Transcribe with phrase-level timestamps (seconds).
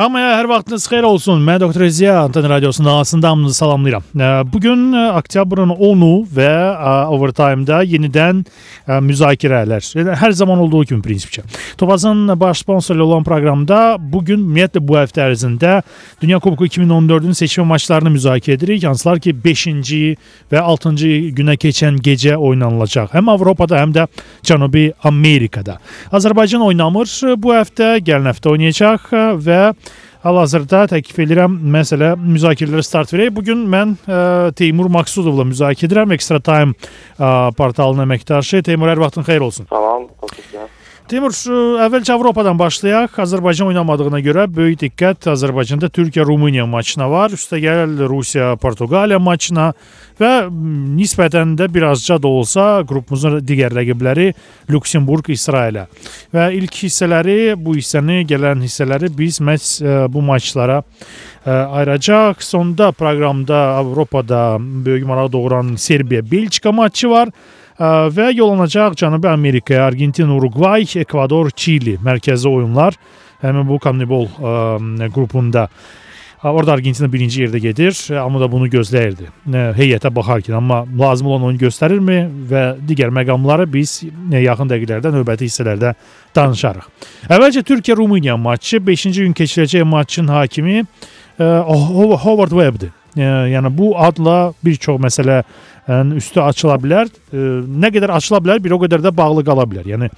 [0.00, 1.42] Hamıya hər vaxtınız xeyir olsun.
[1.44, 4.02] Mən Doktor Ziya Anten Radiosunun ağasında hamınızı salamlayıram.
[4.52, 6.52] Bugün oktyabrın 10-u və
[7.12, 8.40] Overtime-da yenidən
[8.88, 9.84] müzakirələr.
[10.16, 11.42] Hər zaman olduğu kimi prinsipcə.
[11.78, 15.82] Topazın baş sponsoru olan proqramda bugün ümumiyyətlə bu həftə ərzində
[16.22, 18.84] Dünya Kuboku 2014-ün seçmə maçlarını müzakirə edirik.
[18.88, 20.16] Hansılar ki 5-ci
[20.52, 23.12] və 6-cı günə keçən gecə oynanılacaq.
[23.12, 24.08] Həm Avropada, həm də
[24.42, 25.76] Cənubi Amerikada.
[26.12, 29.60] Azərbaycan oynamır bu həftə, gələn həftə oynayacaq və
[30.20, 33.30] Hal-hazırda təklif edirəm məsələ müzakirələrə start verək.
[33.32, 36.12] Bu gün mən ə, e, Teymur Maksudovla müzakirə edirəm.
[36.16, 38.60] Extra Time ə, e, portalının əməkdaşı.
[38.68, 39.70] Teymur, hər vaxtın xeyir olsun.
[39.72, 40.69] Salam, təşəkkür
[41.10, 41.32] Teymur,
[41.82, 43.16] əvvəlcə Avropadan başlayaq.
[43.24, 47.34] Azərbaycan oynamadığına görə böyük diqqət Azərbaycanda Türkiyə-Rumıniya maçına var.
[47.34, 49.72] Üstəgəl Rusiya-Portuqaliya maçına
[50.22, 50.30] və
[51.00, 54.28] nisbətən də birazca da olsa qrupumuzun digər rəqibləri
[54.70, 55.88] Lüksemburq, İsrailə.
[56.30, 62.38] Və ilk hissələri, bu hissəni, gələn hissələri biz məhz e, bu maçlara e, ayıracaq.
[62.38, 67.34] Sonda proqramda Avropada böyük maraq doğuran Serbiya-Belçika maçı var
[67.80, 72.94] və yollanacaq Cənubi Amerikaya, Argentina, Uruqvay, Ekvador, Çili mərkəzi oyunlar
[73.40, 74.28] həmin bu Conmebol
[75.14, 75.68] qrupunda.
[76.40, 79.26] Orada Argentina birinci yerdə gedir, amma da bunu gözləyirdi.
[79.76, 83.98] Heyətə baxarkən, amma lazım olan oyunu göstərirmi və digər məqamları biz
[84.32, 85.92] yaxın dəqiqələrdə, növbəti hissələrdə
[86.36, 86.86] danışarıq.
[87.28, 90.86] Əvvəlcə Türkiyə-Rumıniya maçı 5-ci gün keçiriləcək maçın hakimi
[91.36, 92.96] Howard Webbdir.
[93.20, 95.42] Yəni bu adla bir çox məsələ
[96.16, 97.08] üstü açıla bilər.
[97.32, 99.88] Nə qədər açıla bilər, bir o qədər də bağlı qala bilər.
[99.90, 100.10] Yəni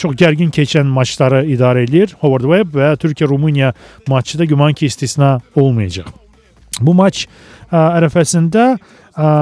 [0.00, 3.74] çox gərgin keçən maçları idarə edir Howard Webb və Türkiyə-Rumıniya
[4.08, 6.08] maçı da güman ki, istisna olmayacaq.
[6.80, 7.26] Bu maç
[7.72, 8.78] ərəfəsində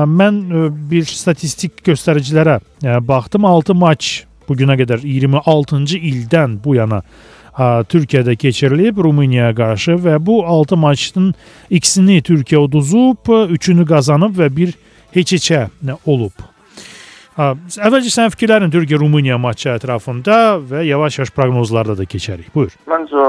[0.09, 0.43] mən
[0.91, 2.59] bir statistik göstəricilərə
[3.07, 3.45] baxdım.
[3.45, 7.03] 6 maç bu günə qədər 26-cı ildən bu yana
[7.57, 11.31] Türkiyədə keçirilib Rumuniyaya qarşı və bu 6 maçın
[11.71, 14.75] ikisini Türkiyə uduzub, 3-ünü qazanıb və bir
[15.17, 15.67] heç-heçə
[16.07, 16.47] olub.
[17.37, 22.49] Əvvəlcə sənin fikirlərin Türkiyə-Rumıniya maçı ətrafında və yavaş-yavaş proqnozlarda da keçərik.
[22.55, 22.73] Buyur.
[22.89, 23.25] Məncə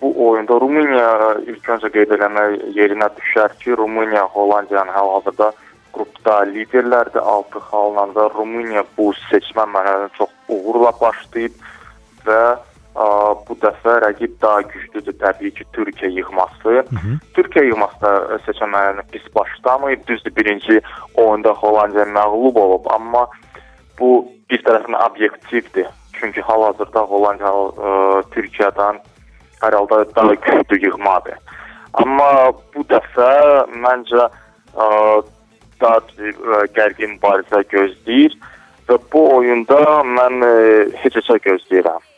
[0.00, 1.10] bu oyunda Rumıniya
[1.44, 5.50] ilk öncə qeyd eləmək yerinə düşər ki, Rumıniya Hollandiyanın hal-hazırda
[5.92, 7.20] qrupda liderlərdir.
[7.20, 11.60] 6 xalla da Rumıniya bu seçmə mərhələsini çox uğurla başlayıb
[12.24, 12.40] və
[13.48, 16.68] bu dəfə rəqib daha güclüdür təbii ki, Türkiyə yığması.
[16.68, 17.12] Hı -hı.
[17.36, 20.06] Türkiyə yığması da seçimlərini pis başlamayıb.
[20.06, 20.80] Düzdür, birinci
[21.14, 23.26] oyunda Hollandiya məğlub olub, amma
[24.00, 25.86] bu bir tərəfindən obyektivdir.
[26.12, 29.00] Çünki hal-hazırda Hollandiya ə, Türkiyədən
[29.62, 31.38] hər halda daha güclü yığmadır.
[31.92, 33.32] Amma bu dəfə
[33.84, 34.28] məncə
[34.76, 34.86] ə,
[35.80, 38.36] daha ə, gərgin mübarizə gözləyir
[38.88, 40.54] və bu oyunda mən ə,
[41.02, 42.09] heç-heçə gözləyirəm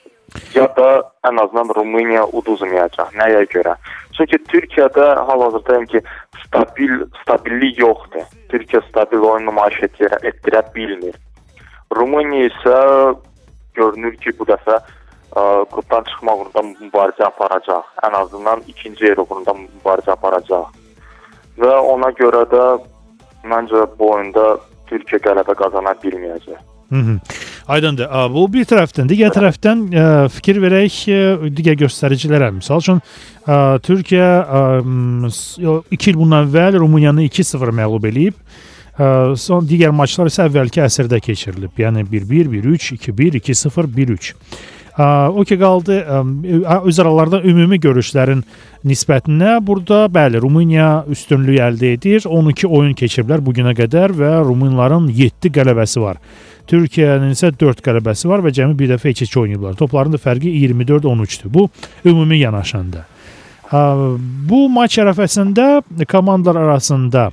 [0.54, 0.88] ya da
[1.28, 3.12] ən azından Rumıniya uduzmayacaq.
[3.19, 3.75] Nəyə görə?
[4.16, 6.00] Çünki Türkiyədə hal-hazırda ki
[6.44, 8.26] stabil stabillik yoxdur.
[8.53, 11.15] Türkiyə stabil oyun nümayiş etdirə, etdirə bilmir.
[11.97, 12.76] Rumıniya isə
[13.75, 15.42] görünür ki, bu dəfə ə,
[15.72, 17.88] qrupdan çıxmaq uğrunda mübarizə aparacaq.
[18.04, 20.69] Ən azından ikinci yer uğrunda mübarizə aparacaq.
[21.59, 22.66] Və ona görə də
[23.48, 24.56] məncə bu oyunda
[24.91, 26.60] Türkiyə qələbə qazana bilməyəcək.
[26.92, 27.41] Hı -hı.
[27.71, 28.09] Aydındır.
[28.34, 31.21] Bu bir tərəfdən, digər tərəfdən e, fikir verək e,
[31.55, 32.50] digər göstəricilərə.
[32.59, 34.28] Məsəl üçün ə, Türkiyə
[34.83, 38.37] 2 il bundan əvvəl Rumıniyanı 2-0 məğlub eləyib.
[39.41, 41.72] Son digər maçlar isə əvvəlki əsrdə keçirilib.
[41.81, 44.33] Yəni 1-1, 1-3, 2-1, 2-0, 1-3.
[45.33, 45.97] O ki qaldı
[46.84, 48.43] öz aralarında ümumi görüşlərin
[48.84, 52.27] nisbətinə burada bəli Rumıniya üstünlük əldə edir.
[52.28, 56.21] 12 oyun keçiriblər bu günə qədər və Rumunların 7 qələbəsi var.
[56.71, 59.75] Türkiyənin isə 4 qələbəsi var və cəmi bir dəfə 2-2 oynayıblar.
[59.81, 61.53] Topların da fərqi 24-13-dür.
[61.55, 61.69] Bu
[62.05, 63.05] ümumi yanaşanda.
[64.49, 67.31] Bu maç ərəfəsində komandalar arasında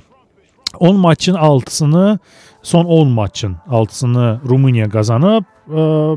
[0.78, 2.18] 10 maçın 6-sını
[2.62, 5.44] son 10 maçın 6-sını Rumıniya qazanıb.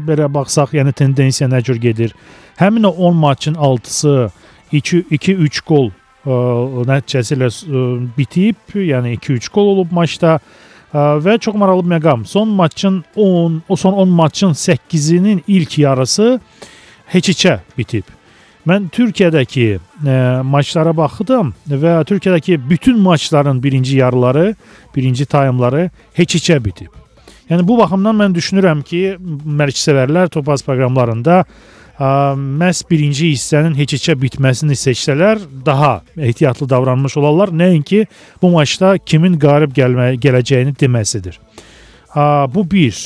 [0.07, 2.15] Belə baxsaq, yəni tendensiya nə cür gedir?
[2.57, 4.31] Həmin o 10 maçın 6-sı
[4.73, 5.91] 2-3 qol
[6.25, 7.49] nəticəsi ilə
[8.17, 10.39] bitib, yəni 2-3 qol olub maçda
[10.93, 12.25] və çox maraqlı məqam.
[12.25, 16.39] Son maçın 10, o son 10 maçın 8-inin ilk yarısı
[17.13, 18.03] heç-heçə bitib.
[18.67, 20.17] Mən Türkiyədəki ə, e,
[20.47, 24.55] maçlara baxdım və Türkiyədəki bütün maçların birinci yarıları,
[24.95, 26.93] birinci taymları heç-heçə bitib.
[27.49, 29.17] Yəni bu baxımdan mən düşünürəm ki,
[29.59, 31.43] mərkəzsevərlər Topaz proqramlarında
[31.99, 37.49] məhz birinci hissənin heç-heçə bitməsini seçsələr daha ehtiyatlı davranmış olarlar.
[37.49, 38.05] Nəinki
[38.41, 41.39] bu maçda kimin qalib gəlmə gələcəyini deməsidir.
[42.53, 42.97] Bu bir.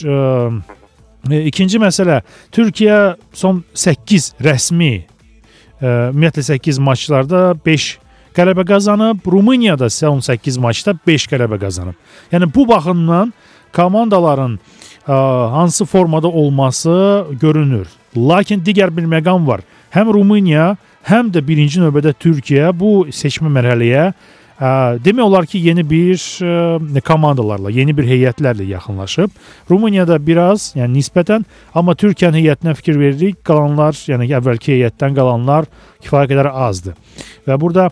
[1.27, 4.95] E, ikinci məsələ Türkiyə son 8 rəsmi
[5.81, 7.97] ümumiyyətlə 8 maçlarda 5
[8.37, 11.95] qələbə qazanıb, Rumıniya da son 8 maçda 5 qələbə qazanıb.
[12.31, 13.33] Yəni bu baxımdan
[13.75, 14.57] komandaların
[15.07, 15.13] ə,
[15.53, 17.87] hansı formada olması görünür.
[18.17, 19.61] Lakin digər bir məqam var.
[19.93, 20.73] Həm Rumıniya,
[21.07, 24.71] həm də birinci növbədə Türkiyə bu seçmə mərhələyə ə,
[25.03, 29.37] demək olar ki, yeni bir ə, komandalarla, yeni bir heyətlərlə yaxınlaşıb.
[29.69, 31.45] Rumuniyada biraz, yəni nisbətən,
[31.77, 35.69] amma Türkiyənin heyətinə fikir veririk, qalanlar, yəni əvvəlki heyətdən qalanlar
[36.03, 36.97] kifayət qədər azdır.
[37.47, 37.89] Və burada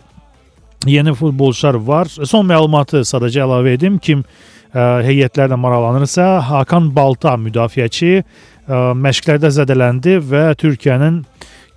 [0.86, 2.10] yeni futbolçular var.
[2.10, 8.20] Son məlumatı sadəcə əlavə edim kim ə, heyətlərlə maraqlanırsa, Hakan Balta müdafiəçi
[8.68, 11.22] məşqlərdə zədələndi və Türkiyənin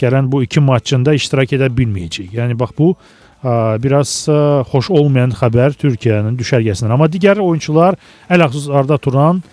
[0.02, 2.32] gələn bu iki maçında iştirak edə bilməyəcək.
[2.34, 4.40] Yəni bax bu ə, biraz ə,
[4.72, 6.96] xoş olmayan xəbər Türkiyənin düşərgəsindən.
[6.96, 8.00] Amma digər oyunçular
[8.32, 9.44] ələxüsus Arda Turan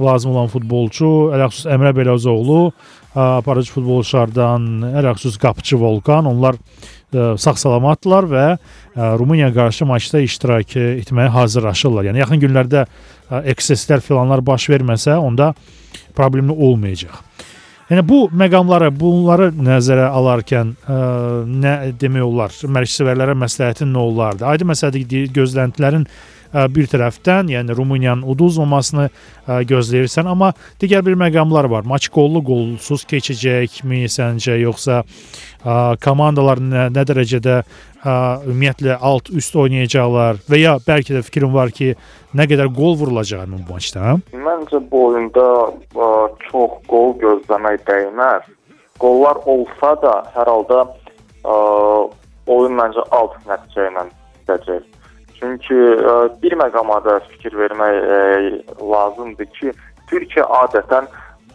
[0.00, 2.60] lazım olan futbolçu, ələxüsus Əmrə Beləzoğlu,
[3.14, 6.58] aparıcı futbolçulardan ələxüsus qapıcı Volkan, onlar
[7.14, 8.46] sağ-salamatdılar və
[8.94, 12.10] Rumıniya qarşı maçda iştirak etməyə hazırlaşırlar.
[12.10, 12.84] Yəni yaxın günlərdə
[13.54, 15.52] ekseslər filanlar baş verməsə, onda
[16.16, 17.22] problemli olmayacaq.
[17.90, 20.94] Yəni bu məqamları, bunları nəzərə alarkən ə,
[21.44, 22.54] nə demək olar?
[22.78, 24.46] Məşqçilərə məsləhətin nə olardı?
[24.48, 26.06] Aydın məsələdir gözləntilərin
[26.54, 29.08] bir tərəfdən, yəni Rumıniyanın uduzmamasını
[29.70, 31.86] gözləyirsən, amma digər bir məqamlar var.
[31.88, 35.02] Maç qollu, qolsuz keçəcəkmi səncə, yoxsa
[36.04, 37.58] komandalar nə, nə dərəcədə
[38.04, 41.94] ümumiyyətlə alt üst oynayacaqlar və ya bəlkə də fikrim var ki,
[42.36, 44.18] nə qədər qol vurulacaq bu maçda?
[44.34, 45.46] Məncə bu oyunda
[45.96, 46.10] ə,
[46.50, 48.50] çox qol gözləmək dəyməz.
[49.00, 51.56] Qollar olsa da hər halda ə,
[52.52, 54.84] oyun məncə alt nəticə ilə bitəcək.
[55.44, 58.20] Çünki ə, bir məqama da fikir vermək ə,
[58.80, 59.72] lazımdır ki,
[60.08, 61.08] Türkiyə adətən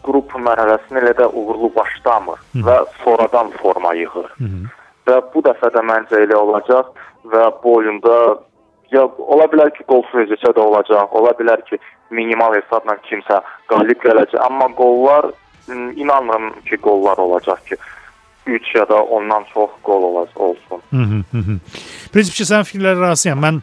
[0.06, 2.62] qrup mərhələsini elə də uğurlu başlamır Hı.
[2.68, 4.30] və sonradan forma yığır.
[4.38, 4.50] Hı.
[5.08, 6.94] Və bu dəfə də məncə elə olacaq
[7.32, 8.16] və bu oyunda
[8.94, 11.78] ya ola bilər ki, qolsuz necə də olacaq, ola bilər ki,
[12.14, 13.40] minimal hesabla kimsə
[13.70, 15.32] qalib gələcək, amma qollar
[15.70, 17.78] inanmıram ki, qollar olacaq ki,
[18.46, 20.80] 3 ya da ondan çox qol olacaq olsun.
[20.90, 21.58] Hı -hı.
[22.12, 23.38] Prinsipçi sən fikirlərə razıyam.
[23.38, 23.60] Mən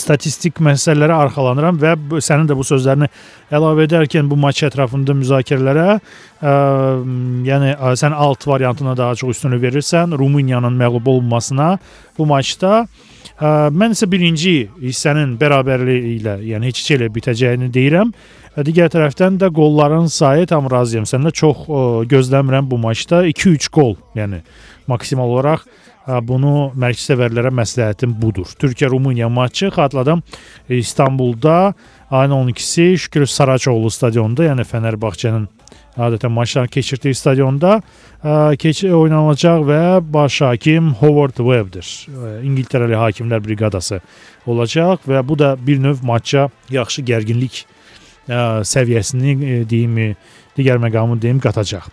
[0.00, 1.94] statistik məsələlərə arxalanıram və
[2.24, 3.08] sənin də bu sözlərini
[3.54, 6.54] əlavə edərkən bu maç ətrafında müzakirələrə, ə,
[7.48, 11.74] yəni ə, sən alt variantına daha çox üstünlük verirsən, Rumıniyanın məğlub olunmasına
[12.18, 12.84] bu maçda.
[13.34, 18.14] Ə, mən isə birinci hissənin bərabərliyi ilə, yəni heç ilə bitəcəyini deyirəm.
[18.64, 21.06] Digər tərəfdən də qolların sayı tam razıyam.
[21.10, 24.44] Səndə çox ə, gözləmirəm bu maçda 2-3 qol, yəni
[24.90, 25.64] maksimal olaraq
[26.06, 28.46] bunu mərkəzsevərlərə məsləhətim budur.
[28.60, 30.22] Türkiyə-Rumıniya maçı xatırladım
[30.68, 31.74] İstanbulda
[32.10, 35.46] ayın 12-si Şükür Saraçoğlu stadionunda, yəni Fənərbağçənin
[35.94, 37.78] adətən maçlarını keçirdiyi stadionda
[38.58, 41.86] keç oynanacaq və baş hakim Howard Webb'dir.
[42.42, 44.00] İngiltərəli hakimlər briqadası
[44.46, 47.64] olacaq və bu da bir növ maça yaxşı gərginlik
[48.28, 50.16] səviyyəsini deyim,
[50.56, 51.88] digər məqamı deyim qatacaq.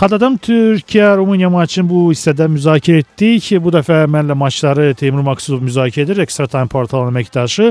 [0.00, 3.50] Xatırladım Türkiyə Rumıniya maçını bu hissədə müzakirə etdik.
[3.60, 7.66] Bu dəfə mənlə maçları Teymur Maksudov müzakirə edir, Extra Time portalının əməkdaşı.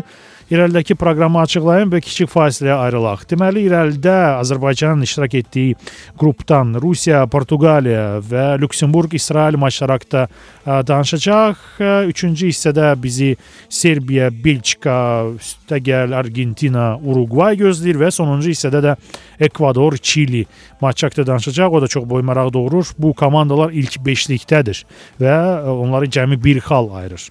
[0.49, 3.21] İrəlidəki proqramı açıqlayım və kiçik fasiləyə ayrılaq.
[3.29, 5.75] Deməli, irəlidə Azərbaycanın iştirak etdiyi
[6.17, 10.23] qrupdan Rusiya, Portuqaliya və Lüksemburq, İsrail maçları haqqında
[10.89, 11.59] danışacaq.
[12.09, 13.35] Üçüncü hissədə bizi
[13.69, 14.95] Serbiya, Belçika,
[15.37, 18.95] üstəgəl Argentina, Uruqvay gözləyir və sonuncu hissədə də
[19.49, 20.47] Ekvador, Çili
[20.81, 21.75] maçı haqqında danışacaq.
[21.77, 22.89] O da çox boy maraq doğurur.
[22.97, 24.81] Bu komandalar ilk 5-likdədir
[25.21, 25.35] və
[25.69, 27.29] onları cəmi bir xal ayırır.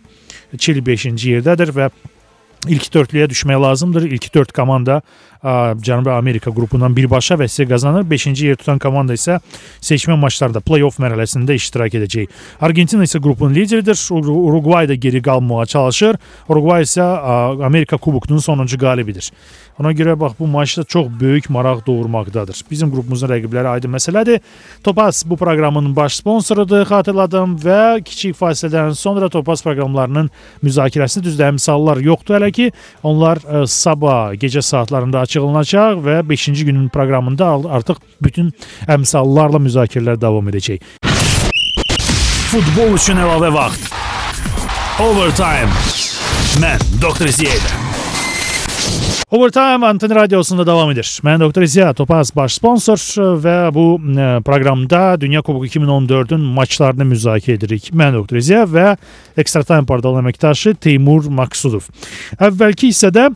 [0.58, 1.90] Çili 5-ci yerdədir və
[2.66, 4.08] İlk dörtlüyə düşmək lazımdır.
[4.10, 5.02] İlk dörd komanda
[5.42, 8.07] Cənubi Amerika qrupundan birbaşa və sizə qazanır.
[8.11, 9.38] 5-ci yer tutan komanda isə
[9.80, 12.33] seçmə maçlarda play-off mərhələsində iştirak edəcək.
[12.61, 13.99] Argentina isə qrupun lideridir.
[14.11, 16.18] Uruqvay da geri qalmağa çalışır.
[16.49, 17.07] Uruqvay isə
[17.64, 19.30] Amerika kubokunun sonuncu qalibidir.
[19.78, 22.64] Ona görə bax bu maçda çox böyük maraq doğurmaqdadır.
[22.71, 24.40] Bizim qrupumuzun rəqibləri aydın məsələdir.
[24.85, 30.30] Topaz bu proqramın baş sponsorudur, xatırladım və kiçik fasilədən sonra Topaz proqramlarının
[30.66, 32.73] müzakirəsini düzdür, misallar yoxdur hələ ki.
[33.07, 38.50] Onlar ə, sabah gecə saatlarında açıqlanacaq və 5-ci günün proqramında artıq bütün
[38.88, 40.80] əmsallarla müzakirələr davam edəcək.
[42.49, 43.92] Futbol üçün əlavə vaxt.
[45.04, 45.68] Overtime.
[46.62, 47.76] Mən Doktor Ziyədə.
[49.28, 51.04] Overtime Antena Radiosu'nda devam edir.
[51.23, 53.02] Mən Doktor İziya Topaz baş sponsor
[53.44, 57.90] və bu e, proqramda Dünya Kuboku 2014-ün maçlarını müzakirə edirik.
[57.92, 58.94] Mən Doktor İziya və
[59.37, 61.90] Extra Time portalının əməkdaşı Teymur Maksudov.
[62.40, 63.28] Əvvəlki hissədə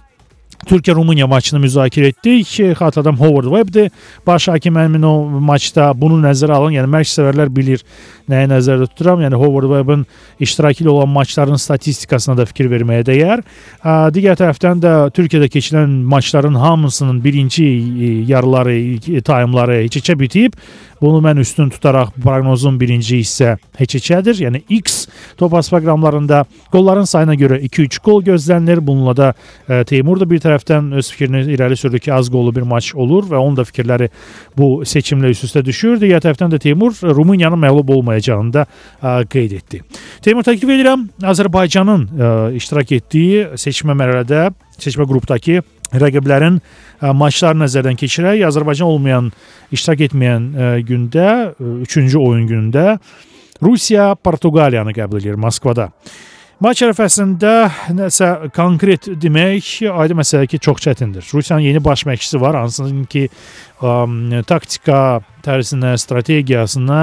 [0.66, 2.49] Türkiyə-Rumıniya maçını müzakirə etdik.
[2.78, 3.90] Xatırladım Howard Webbdir.
[4.26, 6.76] Baş hakim həmin o maçda bunu nəzərə alın.
[6.76, 7.83] Yəni məşq sevərlər bilir
[8.31, 9.25] nəyi nəzərdə tuturam.
[9.25, 10.07] Yəni Howard Webbin
[10.40, 13.42] iştirakı ilə olan maçların statistikasına da fikir verməyə dəyər.
[14.14, 20.54] Digər tərəfdən də Türkiyədə keçirilən maçların hamısının birinci e, yarıları, taymları heç-heçə bitib.
[21.02, 24.38] Bunu mən üstün tutaraq proqnozum birinci hissə heç-heçədir.
[24.45, 28.87] Yəni X Topaz proqramlarında qolların sayına görə 2-3 qol gözlənilir.
[28.87, 29.35] Bununla da
[29.69, 33.27] e, Teymur da bir tərəfdən öz fikrini irəli sürdü ki, az qollu bir maç olur
[33.31, 34.09] və onun da fikirləri
[34.59, 35.99] bu seçimlə üst-üstə düşür.
[36.03, 38.67] Digər tərəfdən də Teymur Rumıniyanın məğlub olmayacağını da
[39.03, 39.83] e, qeyd etdi.
[40.23, 46.65] Teymur təklif edirəm Azərbaycanın e, iştirak etdiyi seçmə mərhələdə, seçmə qrupdakı rəqiblərin ə,
[47.09, 48.45] e, maçlarını nəzərdən keçirək.
[48.49, 49.31] Azərbaycan olmayan,
[49.75, 51.29] iştirak etməyən ə, e, gündə,
[51.61, 52.99] 3-cü e, oyun günündə
[53.63, 55.93] Rusiya Portuqaliyanı qəbul edir Moskvada.
[56.62, 57.52] Maç ərəfəsində
[57.97, 61.25] nəsə konkret demək aydın məsələ ki, çox çətindir.
[61.35, 63.25] Rusiyanın yeni baş məşqçisi var, hansının ki,
[63.83, 65.00] ə, taktika
[65.42, 67.00] tərzinə, strategiyasına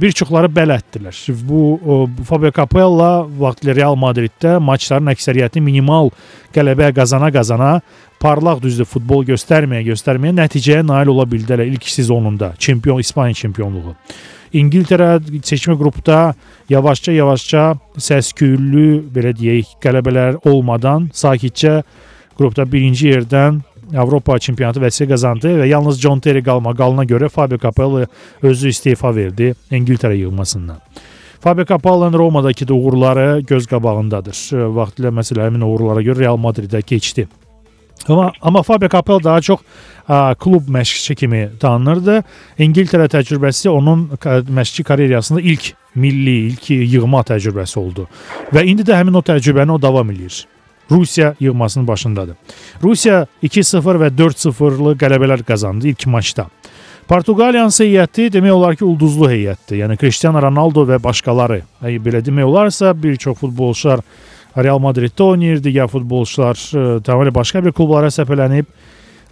[0.00, 1.20] bir çoxları bələddirlər.
[1.46, 6.10] Bu Fabio Capello vaxtilə Real Madriddə maçların əksəriyyətini minimal
[6.54, 7.76] qələbə qazana-qazana
[8.22, 12.54] parlaq düzdür futbol göstərməyə, göstərməyə nəticəyə nail ola bildilər ilk sezonunda.
[12.58, 13.94] Çempion İspaniya çempionluğu.
[14.54, 16.18] İngiltərə seçmə qrupda
[16.70, 17.62] yavaşca-yavaşca
[17.98, 21.80] səs-küylü belə deyək, qələbələr olmadan sakitcə
[22.38, 23.62] qrupda birinci yerdən
[23.98, 28.06] Avropa çempionatı vəsiqə qazandı və yalnız John Terry qalma qalına görə Fabio Capello
[28.42, 30.78] özü istefa verdi İngiltərə yığmasından.
[31.40, 34.38] Fabio Capello'nun Romadakı da uğurları göz qabağındadır.
[34.78, 37.26] Vaxtilə məsələ həmin uğurlara görə Real Madridə keçdi.
[38.08, 39.60] Amma amma Fabio Capello daha çox
[40.08, 42.22] ə, klub məşqçi kimi tanınırdı.
[42.58, 44.08] İngiltərə təcrübəsi onun
[44.48, 48.08] məşqçi karyerasında ilk milli, ilk yığma təcrübəsi oldu.
[48.52, 50.44] Və indi də həmin o təcrübəni o davam eləyir.
[50.90, 52.36] Rusiya yığmasının başındadır.
[52.82, 56.50] Rusiya 2-0 və 4-0-lı qələbələr qazandı ilk maçda.
[57.08, 59.82] Portuqaliyanın heyəti demək olar ki, ulduzlu heyətdir.
[59.82, 61.60] Yəni Cristiano Ronaldo və başqaları.
[61.82, 64.00] Belə demək olarsa, bir çox futbolçular
[64.56, 68.68] Real Madriddə oynayır, digər futbolçular e, tamamilə başqa bir klublara səpələnib.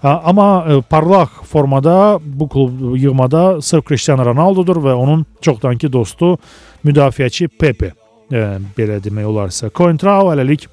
[0.03, 6.37] Amma e, parlaq formada bu klub yığmada sırf Cristiano Ronaldodur və onun çoxdankı dostu
[6.85, 7.93] müdafiəçi Pepe.
[8.33, 8.47] E,
[8.79, 10.67] belə demək olarsa, Coentrao hələlik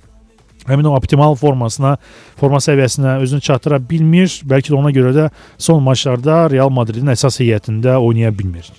[0.69, 1.95] həmin o optimal formasına,
[2.39, 4.31] forma səviyyəsinə özünü çatdıra bilmir.
[4.49, 5.27] Bəlkə də ona görə də
[5.57, 8.69] son maçlarda Real Madridin əsas heyətində oynaya bilmir.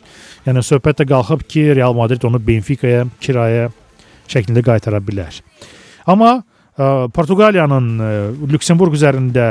[0.47, 3.69] Yəni söhbət də qalxıb ki, Real Madrid onu Benfica-ya kirayə
[4.31, 5.41] şəklində qaytara bilər.
[6.11, 8.13] Amma ə, Portuqaliyanın ə,
[8.55, 9.49] Lüksemburq üzərində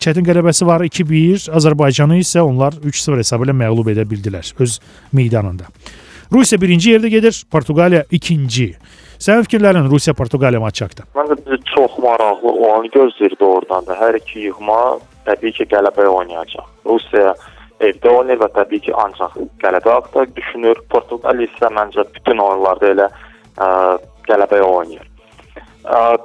[0.00, 4.78] çətin qələbəsi var 2-1, Azərbaycanı isə onlar 3-0 hesabı ilə məğlub edə bildilər öz
[5.16, 5.72] meydanında.
[6.30, 8.68] Rusiya birinci yerdə gedir, Portuqaliya ikinci.
[9.20, 11.08] Sənin fikirlərin Rusiya-Portuqaliya maçı haqqında?
[11.18, 13.96] Məncə bizi çox maraqlı olanı gözləyirdi oradan da.
[13.98, 14.76] Hər iki yığma
[15.26, 16.68] təbii ki, qələbəyə oynayacaq.
[16.88, 17.34] Rusiya
[17.84, 19.34] evdə oynayır və təbii ki, ancaq
[19.64, 20.80] qələbə haqqında düşünür.
[20.94, 23.68] Portuqaliya isə məncə bütün oyunlarda elə ə,
[24.30, 25.06] qələbəyə oynayır.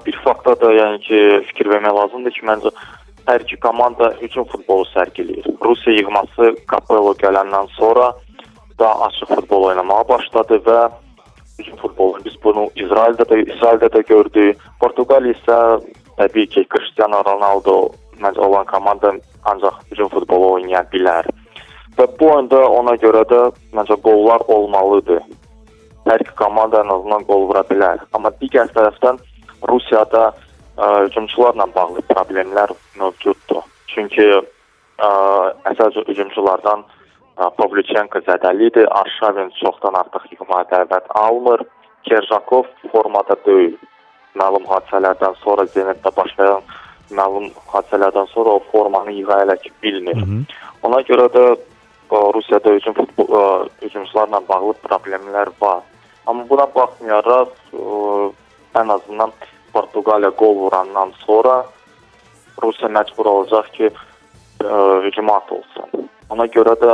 [0.05, 1.19] Bir faktda da yəni ki,
[1.50, 2.71] fikir vermək lazımdır ki, məncə
[3.25, 5.47] hər iki komanda hücum futbolu sərgiləyir.
[5.65, 8.12] Rusiya yığması Capello gələndən sonra
[8.79, 10.79] daha açıq futbol oynamağa başladı və
[11.59, 12.19] hücum futbolu.
[12.25, 14.62] Biz bunu İsraildə də İsraildə də gördük.
[14.81, 15.59] Portuqaliya isə
[16.19, 17.77] təbii ki, Cristiano Ronaldo
[18.21, 21.31] məncə olan komanda ancaq hücum futbolu oynaya bilər.
[21.97, 23.41] Və bu oyunda ona görə də
[23.74, 25.24] məncə qollar olmalıdır.
[26.05, 28.03] Hər iki komanda ən azından qol vura bilər.
[28.13, 29.17] Amma digər tərəfdən
[29.69, 33.63] Rusiyada ə, hücumçularla bağlı problemlər mövcuddur.
[33.93, 35.09] Çünki ə,
[35.71, 36.85] əsas hücumçulardan
[37.35, 38.88] Pavlyuchenko zədəlidir.
[38.95, 41.65] Arşavin çoxdan artıq yığmağa dəvət almır.
[42.07, 43.75] Kerjakov formada deyil.
[44.39, 46.63] Məlum hadisələrdən sonra Zenitdə baş verən
[47.15, 50.15] məlum hadisələrdən sonra o formanı yığa elə ki bilmir.
[50.15, 50.43] Hı -hı.
[50.83, 51.45] Ona görə də
[52.12, 55.83] Rusiyada hücum futbol hücumçularla bağlı problemlər var.
[56.25, 57.51] Amma buna baxmayaraq
[58.82, 59.32] ən azından
[59.74, 61.65] Portuqaliya qol vurandan sonra
[62.63, 63.89] Rusiya məcbur olacaq ki,
[65.05, 66.10] hücuma atılsın.
[66.29, 66.91] Ona görə də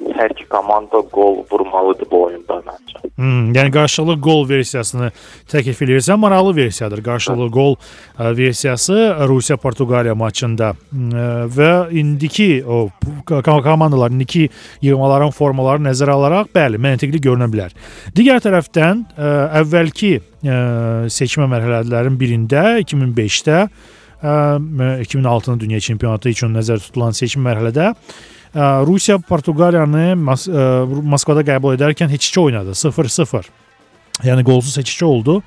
[0.00, 3.02] hər iki komanda qol vurmalıdır bu oyunda məncə.
[3.20, 5.10] Hmm, yəni qarşılıqlı qol versiyasını
[5.50, 7.02] təklif edirsən, maraqlı versiyadır.
[7.04, 8.96] Qarşılıqlı qol ə, versiyası
[9.28, 12.88] Rusiya Portuqaliya maçında ə, və indiki o
[13.28, 14.48] komandaların indiki
[14.82, 17.76] yığmaların formaları nəzərə alaraq bəli, məntiqli görünə bilər.
[18.16, 23.64] Digər tərəfdən ə, əvvəlki seçmə mərhələlərin birində 2005-də
[24.22, 27.92] 2006-nın dünya çempionatı üçün nəzərdə tutulan seçim mərhələdə
[28.56, 32.74] Rusiya Portuqaliyanı Mas Moskvada qəbul edərkən heç iki oynadı.
[32.74, 33.50] 0-0.
[34.26, 35.42] Yəni qolsuz seçici oldu.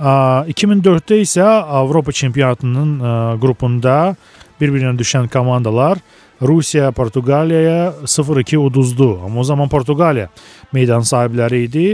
[0.00, 4.16] 2004-də isə Avropa çempionatının qrupunda
[4.60, 6.00] bir-birinə düşən komandalar
[6.42, 9.20] Rusiya Portuqaliyaya 0-2 uduzdu.
[9.24, 10.28] Amma o zaman Portuqaliya
[10.72, 11.86] meydan sahibləri idi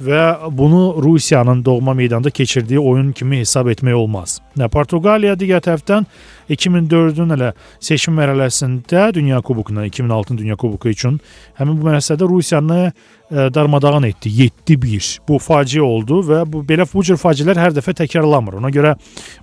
[0.00, 4.38] və bunu Rusiyanın doğma meydanda keçirdiyi oyun kimi hesab etmək olmaz.
[4.56, 6.06] Nə Portuqaliya digər tərəfdən
[6.50, 11.20] 2004-ün elə seçim mərhələsində Dünya Kubokuna, 2006-nın Dünya Kuboku üçün
[11.60, 12.92] həmin bu mərhələdə Rusiyanı ə,
[13.30, 14.32] e, darmadağın etdi.
[14.66, 15.12] 7-1.
[15.28, 18.58] Bu faciə oldu və bu belə bu cür faciələr hər dəfə təkrarlanmır.
[18.62, 18.96] Ona görə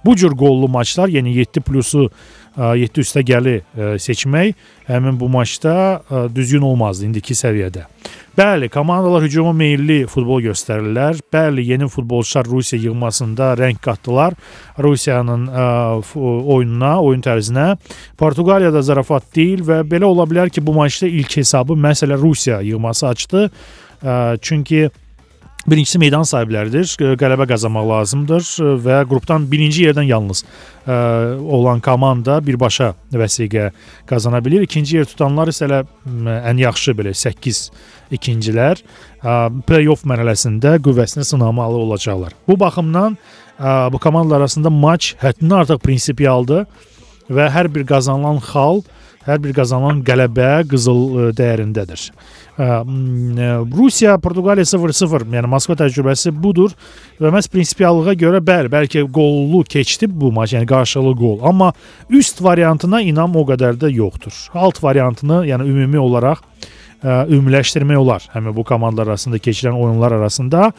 [0.06, 2.10] bu cür qollu maçlar, yəni 7 plusu
[2.58, 3.60] 7 üstəgəli
[4.02, 4.56] seçmək
[4.88, 6.02] həmin bu maçda
[6.34, 7.86] düzgün olmazdı indiki səviyyədə.
[8.38, 11.18] Bəli, komandalar hücuma meylli futbol göstərirlər.
[11.34, 14.36] Bəli, yeni futbolçular Rusiya yığmasında rəng qatdılar.
[14.78, 15.64] Rusiyanın ə,
[16.22, 17.72] oyununa, oyun tərzinə.
[18.22, 23.08] Portuqaliyada zarafat deyil və belə ola bilər ki, bu maçda ilk hesabı məsələ Rusiya yığması
[23.08, 23.44] açdı.
[24.06, 24.86] Ə, çünki
[25.68, 26.88] Birincisi meydan sahibləridir.
[27.20, 28.46] Qələbə qazanmaq lazımdır
[28.86, 30.96] və qrupdan birinci yerdən yalnız ə,
[31.44, 33.66] olan komanda birbaşa vəsiqə
[34.08, 34.64] qazana bilir.
[34.64, 35.82] İkinci yer tutanlar isə elə
[36.48, 37.60] ən yaxşı belə 8
[38.16, 38.80] ikincilər
[39.68, 42.32] play-off mərhələsində qüvvəsini sınamalı olacaqlar.
[42.48, 43.18] Bu baxımdan
[43.60, 46.64] ə, bu komandalar arasında maç həddindən artıq prinsipialdır
[47.28, 48.86] və hər bir qazanılan xal,
[49.28, 52.08] hər bir qazanılan qələbə qızıl dəyərindədir.
[52.58, 56.72] Rusiya Portuqaliya 0-0, yəni Moskva təcrübəsi budur
[57.22, 61.74] və məhz prinsipiallığa görə bəli, bəlkə qollu keçdi bu maç, yəni qarşılıqlı qol, amma
[62.10, 64.34] üst variantına inam o qədər də yoxdur.
[64.56, 66.42] Alt variantını, yəni ümumi olaraq
[67.06, 68.24] ümumiləşdirmək olar.
[68.34, 70.72] Həmin bu komandalar arasında keçirilən oyunlar arasında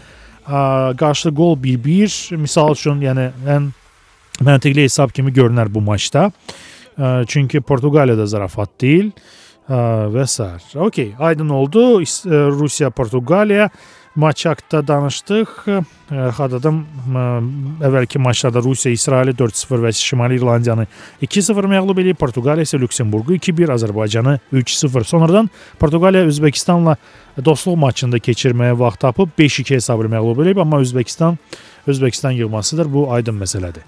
[0.98, 3.70] qarşılıqlı qol 1-1 misal üçün, yəni ən
[4.42, 6.30] məntiqli hesab kimi görünər bu maçda.
[7.26, 9.12] Çünki Portuqaliyada zarafat deyil
[9.68, 10.44] və s.
[10.74, 12.00] Okey, aydın oldu.
[12.30, 13.70] Rusiya, Portuqaliya
[14.18, 15.50] maç haqqında danışdıq.
[16.08, 16.78] Xatırladım,
[17.84, 20.86] əvvəlki maçlarda Rusiya İsraili 4-0 və Şimali İrlandiyanı
[21.22, 25.04] 2-0 məğlub edib, Portuqaliya isə Lüksemburqu 2-1, Azərbaycanı 3-0.
[25.04, 26.96] Sonradan Portuqaliya Özbəkistanla
[27.44, 31.36] dostluq maçında keçirməyə vaxt tapıb 5-2 hesabı məğlub edib, amma Özbəkistan
[31.86, 32.90] Özbəkistan yığmasıdır.
[32.92, 33.84] Bu aydın məsələdir.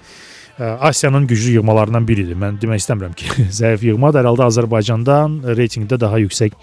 [0.60, 2.36] Asiyanın güclü yığmalarından biridir.
[2.36, 4.20] Mən demək istəmirəm ki, zəif yığmadır.
[4.20, 6.56] Hər halda Azərbaycandan reytinqdə daha yüksək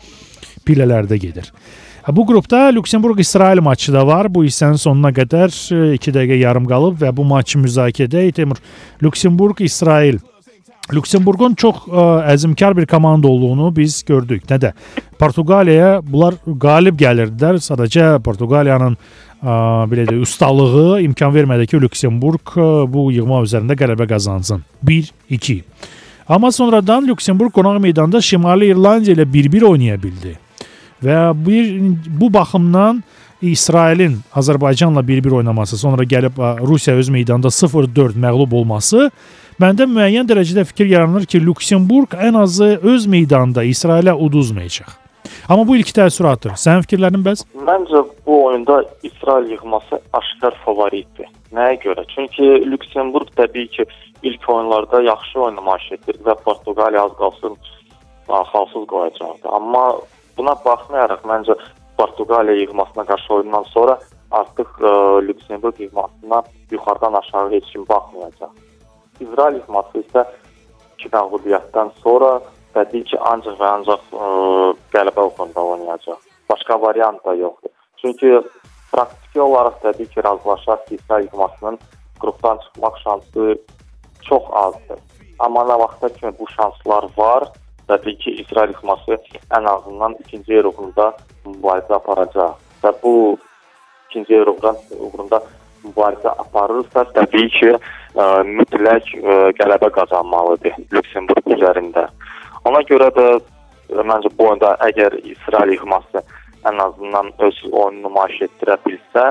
[0.67, 1.51] pillələrdə gedir.
[2.07, 4.29] Bu qrupda Lüksemburq İsrail maçı da var.
[4.33, 5.51] Bu hissənin sonuna qədər
[5.97, 8.61] 2 dəqiqə yarım qalıb və bu maçı müzakirədə Temur
[9.03, 10.21] Lüksemburq İsrail
[10.93, 14.45] Lüksemburqun çox ə, əzmkar bir komanda olduğunu biz gördük.
[14.47, 14.71] Nədə?
[15.19, 17.59] Portuqaliyaya bunlar qalib gəlirdilər.
[17.59, 18.95] Sadəcə Portuqaliyanın
[19.43, 22.55] belə deyək, ustalığı imkan vermədi ki, Lüksemburq
[22.89, 24.63] bu yığma üzərində qələbə qazansın.
[24.87, 25.61] 1-2.
[26.27, 30.35] Amma sonradan Lüksemburq qonaq meydanda Şimali İrlandiya ilə 1-1 oynaya bildi.
[31.03, 31.71] Və bir
[32.19, 33.03] bu baxımdan
[33.41, 39.11] İsrailin Azərbaycanla 1-1 oynaması, sonra gəlib Rusiya öz meydanda 0-4 məğlub olması
[39.61, 45.06] məndə müəyyən dərəcədə fikir yaranır ki, Lüksemburq ən azı öz meydanda İsrailə uduzmayacaq.
[45.49, 46.57] Amma bu ilk təəssüratdır.
[46.59, 47.45] Sənin fikirlərin bəs?
[47.69, 51.29] Məncə bu oyunda İsrail yığması aşkar favoritdir.
[51.55, 52.03] Nəyə görə?
[52.15, 53.85] Çünki Lüksemburq təbii ki,
[54.23, 57.57] ilk oyunlarda yaxşı oyun nümayiş etdirdi və Portuqaliya az qalsın
[58.27, 59.47] xalsız qoyacaqdı.
[59.49, 59.83] Amma
[60.37, 61.55] buna baxmayaraq məncə
[61.97, 63.99] Portuqaliya yığmasına qarşı oyundan sonra
[64.31, 64.91] artıq ə,
[65.27, 68.51] Lüksemburq yığmasına yuxarıdan aşağı heç kim baxmayacaq.
[69.19, 70.25] İsrail yığması isə
[70.97, 72.39] iki məğlubiyyətdən sonra
[72.77, 74.31] təbii ki, ancaq və ancaq ə,
[74.93, 76.23] qələbə uğrunda oynayacaq.
[76.49, 77.73] Başqa variant da yoxdur.
[78.01, 78.33] Çünki
[78.91, 81.79] praktiki olaraq təbii ki, razılaşaq ki, İsrail yığmasının
[82.21, 83.57] qrupdan çıxmaq şansı
[84.29, 84.99] çox azdır.
[85.39, 87.49] Amma nə vaxta kimi bu şanslar var,
[87.89, 89.19] təbii ki, İsrail yığması
[89.57, 91.11] ən azından ikinci yer uğrunda
[91.45, 92.57] mübarizə aparacaq.
[92.83, 93.13] Və bu
[94.09, 95.41] ikinci yer uğrunda
[95.83, 97.73] mübarizə aparırsa, təbii ki,
[98.15, 98.25] ə,
[98.59, 102.07] mütləq ə, qələbə qazanmalıdır Lüksemburq üzərində.
[102.67, 106.23] Ona görə də e, məncə bu oyunda əgər İsrail yığması
[106.67, 109.25] ən azından öz oyununu nümayiş etdirə bilsə,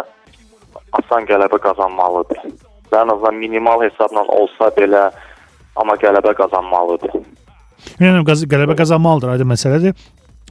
[1.01, 2.45] asan qələbə qazanmalıdır.
[2.91, 5.09] Və ən azından minimal hesabla olsa belə
[5.77, 7.19] amma qələbə qazanmalıdır.
[8.01, 10.07] Yəni qələbə qazanmalıdır, aydın məsələdir.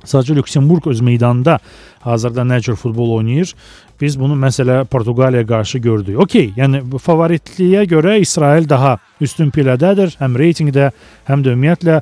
[0.05, 1.59] Sadəcə Lüksemburq öz meydanında
[2.05, 3.55] hazırda nə cür futbol oynayır?
[4.01, 6.19] Biz bunu məsələ Portuqaliyaya qarşı gördük.
[6.19, 10.89] Okey, yəni favoritliyə görə İsrail daha üstün pillədədir, həm reytinqdə,
[11.29, 12.01] həm də ümumiyyətlə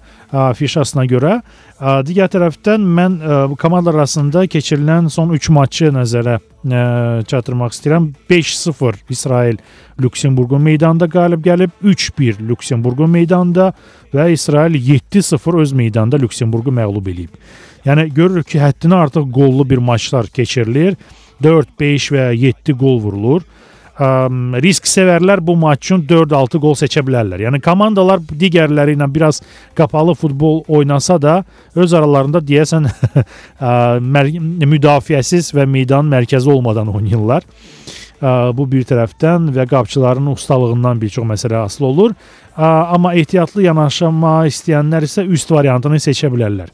[0.57, 1.35] fişasına görə.
[2.07, 3.19] Digər tərəfdən mən
[3.51, 6.39] bu komandalar arasında keçirilən son 3 maçı nəzərə
[7.29, 8.07] çatdırmaq istəyirəm.
[8.29, 9.59] 5-0 İsrail
[10.01, 13.69] Lüksemburqun meydanda qalib gəlib, 3-1 Lüksemburqun meydanda
[14.13, 17.37] və İsrail 7-0 öz meydanda Lüksemburqu məğlub eləyib.
[17.83, 20.95] Yəni görürük ki, həddindən artıq qollu bir maçlar keçirilir
[21.43, 23.43] 4, 5 və 7 qol vurulur.
[23.93, 24.07] Ə,
[24.63, 27.43] risk sevərlər bu maç üçün 4-6 qol seçə bilərlər.
[27.45, 29.43] Yəni komandalar digərləri ilə biraz
[29.77, 31.35] qapalı futbol oynasa da
[31.75, 32.89] öz aralarında deyəsən
[34.73, 37.45] müdafiəsiz və meydan mərkəzi olmadan oynayırlar.
[38.23, 42.17] Ə, bu bir tərəfdən və qapçıların ustalığından bir çox məsələ asılı olur.
[42.55, 46.71] Ə, amma ehtiyatlı yanaşma istəyənlər isə üst variantını seçə bilərlər.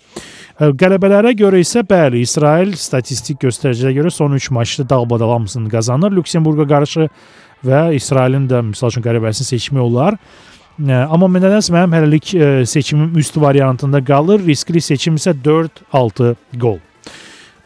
[0.59, 6.65] Qələbələrə görə isə bəli, İsrail statistik göstəricilərə görə son 3 maçda dağ-badal hamısını qazanır Lüksemburqa
[6.67, 7.05] qarşı
[7.63, 10.17] və İsrailin də məsəl üçün qələbəsini seçmək olar.
[10.83, 12.33] Amma nədənsə mənim hələlik
[12.67, 14.43] seçimim üst variantında qalır.
[14.43, 16.79] Riskli seçim isə 4-6 qol.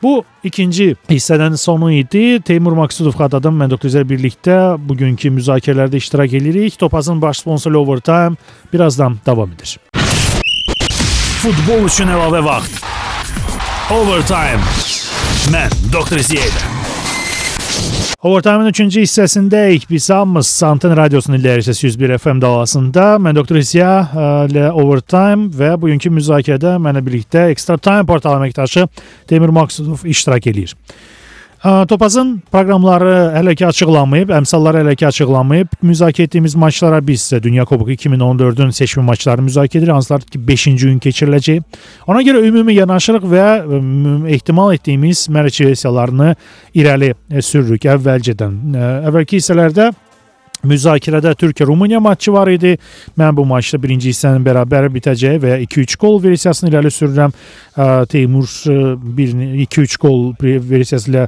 [0.03, 2.43] Bu ikinci hissədən sonu idi.
[2.45, 6.77] Teymur Maksudov xatadan mən Doktor birlikdə bugünkü müzakirələrdə iştirak edirik.
[6.77, 8.37] Topazın baş sponsoru Overtime
[8.73, 9.79] birazdan davam edir.
[11.43, 12.77] Futbol üçün əlavə vaxt.
[13.91, 14.63] Overtime.
[15.51, 16.69] Mən Doktor Ziyədə.
[18.23, 19.89] Overtime-ın 3-cü hissəsindəyik.
[19.89, 23.09] Biz hamımız Santen Radiosunun ilərisi 101 FM dalasında.
[23.19, 23.91] Mən Doktor Ziya
[24.47, 28.87] ilə Overtime və bugünkü müzakirədə mənlə birlikdə Extra Time portalı əməkdaşı
[29.27, 30.71] Temir Maksudov iştirak eləyir.
[31.63, 35.77] Topazın proqramları hələ ki açıqlanmayıb, əmsalları hələ ki açıqlanmayıb.
[35.87, 40.75] Müzakirə etdiyimiz maçlara biz isə Dünya Kuboku 2014-ün seçmi maçlarını müzakirə edirik, hansılar ki 5-ci
[40.81, 41.63] gün keçiriləcək.
[42.07, 43.47] Ona görə ümumi yanaşırıq və
[44.35, 46.35] ehtimal etdiyimiz mərc versiyalarını
[46.75, 48.59] irəli sürürük əvvəlcədən.
[49.07, 49.93] Əvvəlki hissələrdə
[50.63, 52.77] Müzakirədə Türkiyə-Rumıniya matçı var idi.
[53.19, 57.31] Mən bu maçda birinci hissənin bərabər bitəcəyi və 2-3 gol versiyasını irəli sürürəm.
[58.09, 61.27] Teymur 2-3 gol versiyası ilə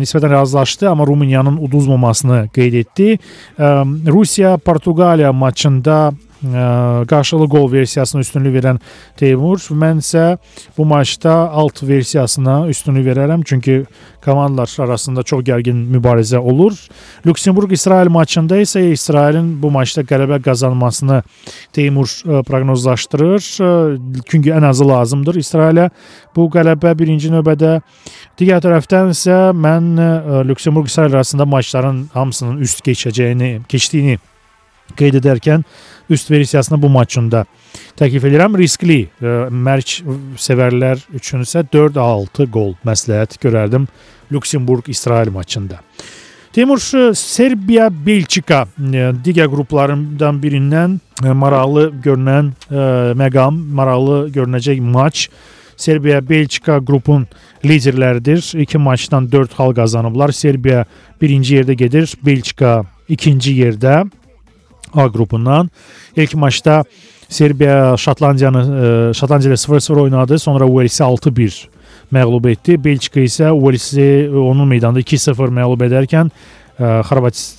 [0.00, 3.18] nisbətən razılaşdı, amma Rumıniyanın uduzmamasını qeyd etdi.
[3.58, 8.80] Rusiya-Portuqaliya maçında qarşılıqlı qol versiyasına üstünlük verən
[9.16, 10.24] Teymur, mən isə
[10.78, 13.84] bu maçda alt versiyasına üstünlük verərəm, çünki
[14.24, 16.76] komandalar arasında çox gərgin mübarizə olur.
[17.26, 21.22] Lüksemburq-İsrail maçında isə İsrailin bu maçda qələbə qazanmasını
[21.72, 22.08] Teymur
[22.48, 23.48] proqnozlaşdırır.
[24.26, 25.90] Çünki ən azı lazımdır İsrailə
[26.36, 27.80] bu qələbə birinci növbədə.
[28.40, 29.94] Digər tərəfdən isə mən
[30.48, 34.18] Lüksemburq-İsrail arasında maçların hamısının üst keçəcəyini, keçdiyini
[34.96, 35.62] qeyd edərkən
[36.10, 37.44] üst versiyasını bu maçında
[37.98, 38.58] təklif edirəm.
[38.58, 40.02] Riskli e, mərc
[40.40, 43.88] sevərlər üçün isə 4-6 qol məsləhət görərdim
[44.32, 45.80] Lüksemburq-İsrail maçında.
[46.54, 46.78] Teymur
[47.18, 52.54] Serbiya Belçika e, digər qruplarından birindən e, maraqlı görünən
[53.18, 55.28] məqam, maraqlı görünəcək maç.
[55.76, 57.26] Serbiya Belçika qrupun
[57.64, 58.60] liderləridir.
[58.62, 60.32] 2 maçdan 4 xal qazanıblar.
[60.32, 60.84] Serbiya
[61.20, 64.04] birinci yerdə gedir, Belçika ikinci yerdə.
[64.94, 65.70] A qrupundan.
[66.16, 66.84] İlk maçda
[67.28, 68.62] Serbiya Şotlandiyanı
[69.10, 70.38] e, Şotlandiya ilə 0-0 oynadı.
[70.38, 71.64] Sonra Walesi 6-1
[72.12, 72.84] məğlub etdi.
[72.84, 76.30] Belçika isə Walesi onun meydanında 2-0 məğlub edərkən
[76.78, 76.84] e,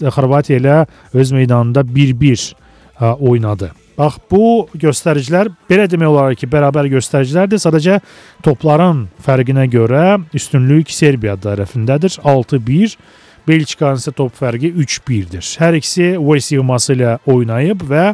[0.09, 2.53] Xorvatiya ilə öz meydanında 1-1
[3.01, 3.71] e, oynadı.
[3.97, 7.61] Bax bu göstəricilər belə demək olar ki, bərabər göstəricilərdir.
[7.63, 8.01] Sadəcə
[8.43, 12.19] topların fərqinə görə üstünlük Serbiya tərəfindədir.
[12.23, 12.97] 6-1
[13.47, 15.45] Belçikanın isə top fərqi 3-1-dir.
[15.61, 18.11] Hər ikisi Wales yığması ilə oynayıb və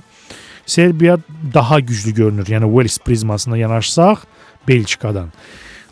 [0.66, 1.18] Serbiya
[1.54, 2.48] daha güclü görünür.
[2.48, 4.26] Yəni Wales prizmasına yanaşsaq
[4.68, 5.32] Belçikadan.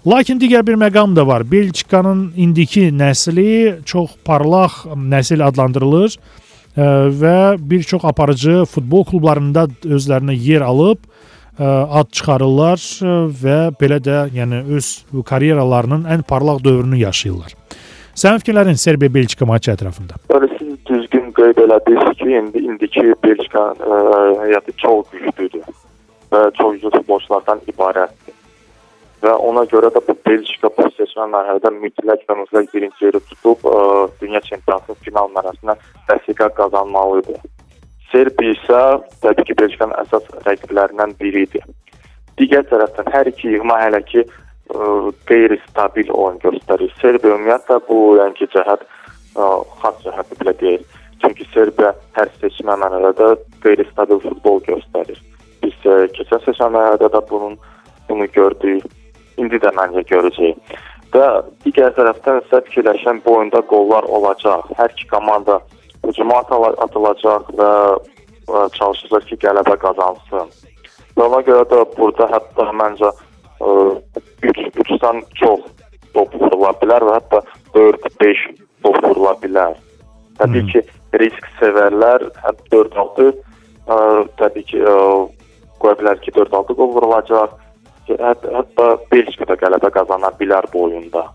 [0.07, 1.43] Lakin digər bir məqam da var.
[1.51, 6.85] Belçikanın indiki nəsli çox parlaq nəsil adlandırılır e,
[7.21, 11.03] və bir çox aparıcı futbol klublarında özlərinə yer alıb
[11.59, 14.93] e, ad çıxarırlar e, və belə də yəni öz
[15.25, 17.55] karyeralarının ən parlaq dövrünü yaşayırlar.
[18.19, 20.17] Sənin fikirlərin Serbiya Belçika maçı ətrafında?
[20.27, 23.99] Bəli, siz düzgün qeyd elədiniz ki, indi indiki Belçika e,
[24.41, 25.69] heyəti çox güclüdür
[26.33, 28.35] və çox güclü futbolçulardan ibarətdir.
[29.23, 33.63] Və ona görə də bu Belçika bu seçmə mərhələdə mütləq və mütləq birinci yeri tutub
[33.63, 35.77] ə, e, dünya çempionatının final mərhələsinə
[36.11, 37.39] dəstək qazanmalıdır.
[38.11, 38.83] Serbiya isə
[39.23, 41.63] təbii ki, Belçikanın əsas rəqiblərindən biridir.
[42.35, 44.27] Digər tərəfdən hər iki yığma hələ ki
[45.29, 46.91] qeyri-stabil oyun göstərir.
[47.01, 48.85] Serbiya ümumiyyətlə bu yəni cəhət
[49.81, 50.83] xas cəhəti belə deyil.
[51.21, 53.31] Çünki Serbiya hər seçmə mərhələdə
[53.63, 55.17] qeyri-stabil futbol göstərir.
[55.63, 55.81] Biz
[56.17, 57.57] keçən seçmə mərhələdə də bunun
[58.09, 58.85] bunu gördük.
[59.37, 60.77] İndi də məncə görəcəyik.
[61.13, 61.27] Və
[61.65, 64.67] digər tərəfdən isə fikirləşən bu oyunda qollar olacaq.
[64.77, 65.57] Hər iki komanda
[66.05, 66.43] hücuma
[66.85, 67.71] atılacaq və
[68.77, 70.51] çalışacaq ki, qələbə qazansın.
[71.15, 73.11] Və ona görə də burada hətta məncə
[73.59, 75.65] 3-3-dən çox
[76.13, 77.43] top vurula bilər və hətta
[77.75, 78.45] 4-5
[78.83, 79.77] top vurula bilər.
[80.39, 80.83] Təbii ki,
[81.19, 83.31] risk sevərlər həm 4-6
[84.39, 84.81] təbii ki,
[85.81, 87.57] qoya bilər ki, 4-6 qol vurulacaq.
[88.09, 91.27] Hətta, hətta Belçika da qələbə qazana bilər bu oyunda.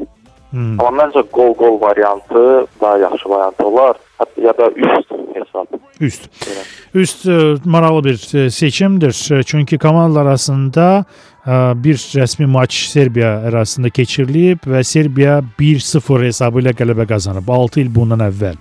[0.54, 0.74] Hmm.
[0.78, 3.98] Amma məncə qol-qol variantı daha yaxşı variant olar.
[4.18, 5.66] Hətta ya da üst hesab.
[6.00, 6.28] Üst.
[6.46, 6.66] Evet.
[6.94, 9.42] Üst e, maraqlı bir e, seçimdir.
[9.46, 11.04] Çünki komandalar arasında e,
[11.46, 17.90] bir rəsmi maç Serbiya arasında keçirilib və Serbiya 1-0 hesabı ilə qələbə qazanıb 6 il
[17.94, 18.56] bundan əvvəl.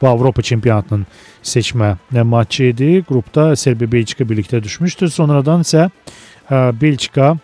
[0.00, 1.06] Bu Avropa çempionatının
[1.42, 3.04] seçmə maçı idi.
[3.08, 5.10] Qrupda Serbiya Belçika birlikdə düşmüşdü.
[5.10, 5.90] Sonradan isə
[6.50, 7.36] Belçika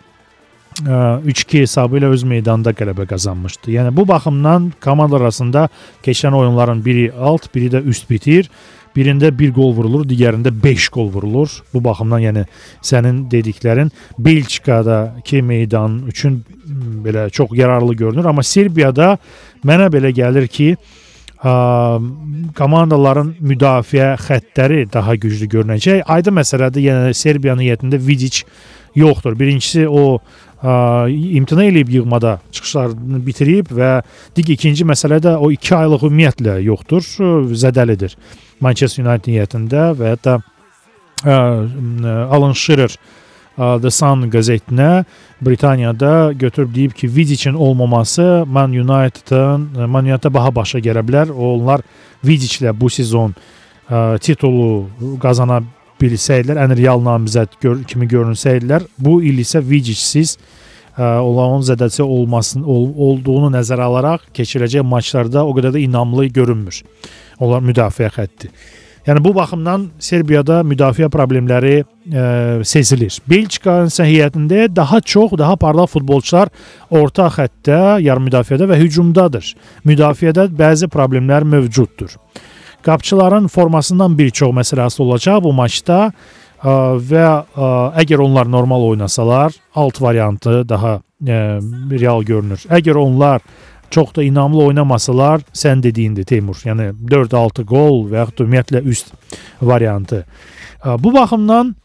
[0.77, 3.71] 3-2 hesabı ilə öz meydanında qələbə qazanmışdı.
[3.75, 5.69] Yəni bu baxımdan komandalar arasında
[6.05, 8.49] keçən oyunların biri alt, biri də üst bitir.
[8.97, 11.51] Birində 1 qol vurulur, digərində 5 qol vurulur.
[11.73, 12.45] Bu baxımdan yəni
[12.81, 16.39] sənin dediklərin Belçikadakı meydan üçün
[17.05, 19.17] belə çox yararlı görünür, amma Serbiyada
[19.65, 20.71] mənə belə gəlir ki,
[21.37, 21.53] ə,
[22.57, 26.03] komandaların müdafiə xəttləri daha güclü görünəcək.
[26.05, 28.43] Aydın məsələdir, yəni Serbiyanın heyətində Vidic
[28.97, 29.37] yoxdur.
[29.39, 30.19] Birincisi o
[30.63, 34.01] imtina eləyib yığmada çıxışlarını bitirib və
[34.35, 37.05] dig ikinci məsələ də o 2 aylıq ümumiyyətlə yoxdur,
[37.53, 38.17] zədəlidir.
[38.59, 40.39] Manchester United heyətində və hətta
[41.25, 42.93] Alan Shearer
[43.57, 45.05] The Sun qəzetinə
[45.41, 51.33] Britaniyada götürüb deyib ki, Vidicin olmaması Man United-ın Man United baha başa gələ bilər.
[51.33, 51.81] Onlar
[52.25, 53.33] Vidiclə bu sezon
[53.89, 54.89] ə, titulu
[55.21, 55.61] qazana
[56.01, 60.37] bilsəydilər, ən real namizəd gör, kimi görünsəydilər, bu il isə Vidicsiz
[60.97, 66.81] olan zədəsi olmasın ol, olduğunu nəzərə alaraq keçiriləcək maçlarda o qədər də inamlı görünmür.
[67.39, 68.49] Onlar müdafiə xətti.
[69.07, 72.23] Yəni bu baxımdan Serbiyada müdafiə problemləri e,
[72.67, 73.15] sezilir.
[73.29, 76.51] Belçikanın səhiyyətində daha çox, daha parlaq futbolçular
[76.89, 79.53] orta xəttdə, yarım müdafiədə və hücumdadır.
[79.87, 82.17] Müdafiədə bəzi problemlər mövcuddur.
[82.83, 86.11] Qapçıların formasından bir çox məsələsi olacaq bu maçda
[86.63, 87.25] və
[88.01, 92.63] əgər onlar normal oynasalar, alt variantı daha real görünür.
[92.69, 93.41] Əgər onlar
[93.89, 96.55] çox da inamlı oynamasalar, sən dediyindir Teymur.
[96.65, 99.13] Yəni 4-6 qol və yaxud ümumiyyətlə üst
[99.61, 100.25] variantı.
[100.99, 101.75] Bu baxımdan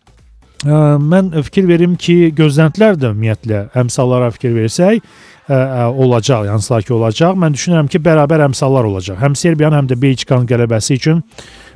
[0.62, 5.02] mən fikir verim ki, gözləntilər də ümumiyyətlə əmsallara fikir versək
[5.50, 7.34] olacaq, yansılar ki olacaq.
[7.36, 9.18] Mən düşünürəm ki, bərabər əmsallar olacaq.
[9.18, 11.22] Həm Serbiyanın, həm də Belçikanın qələbəsi üçün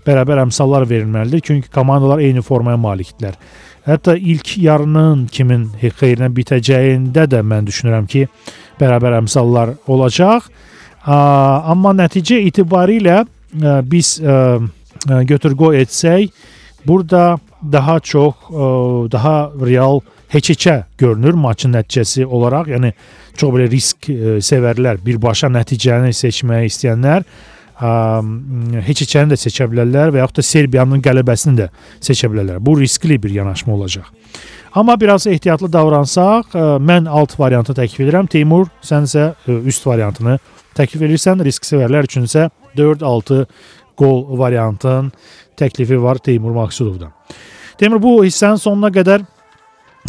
[0.06, 1.42] bərabər əmsallar verilməlidir.
[1.42, 3.34] Çünki komandalar eyni formaya malikdirlər.
[3.86, 8.26] Hətta ilk yarının kimin xeyrinə bitəcəyində də mən düşünürəm ki,
[8.80, 10.46] bərabər əmsallar olacaq.
[11.06, 13.24] Amma nəticə itibarilə
[13.86, 14.16] biz
[15.06, 16.30] götür-qoy etsək,
[16.86, 17.36] burada
[17.72, 18.34] daha çox
[19.12, 20.00] daha real
[20.32, 22.70] heç-heçə görünür maçın nəticəsi olaraq.
[22.74, 22.92] Yəni
[23.36, 24.08] çox belə risk
[24.48, 27.26] sevərlər, birbaşa nəticəni seçməyi istəyənlər
[27.76, 31.68] heç-heçəni də seçə bilərlər və yaxud da Serbiyanın qələbəsini də
[32.00, 32.60] seçə bilərlər.
[32.60, 34.06] Bu riskli bir yanaşma olacaq.
[34.76, 38.26] Amma biraz ehtiyatlı davransaq, ə, e, mən alt variantı təklif edirəm.
[38.28, 40.38] Teymur, sən isə ə, e, üst variantını
[40.76, 41.40] təklif edirsən.
[41.44, 43.44] Risk sevərlər üçün isə 4-6
[43.96, 45.12] qol variantın
[45.56, 47.12] təklifi var Teymur Maksudovdan.
[47.78, 49.20] Teymur bu hissənin sonuna qədər